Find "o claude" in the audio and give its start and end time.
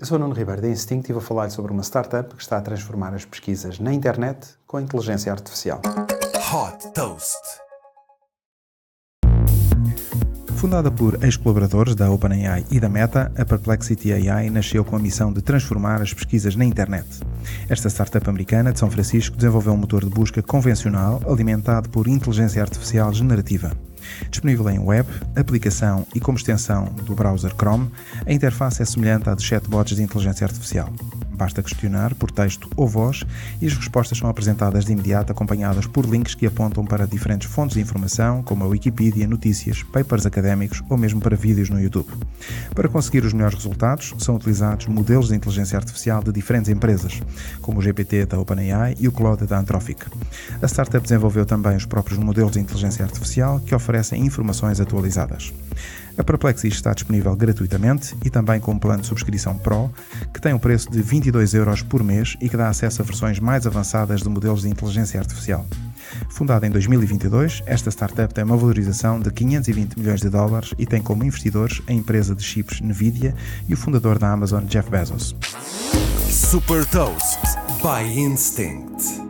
49.08-49.46